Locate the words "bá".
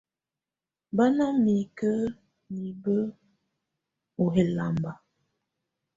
0.95-1.05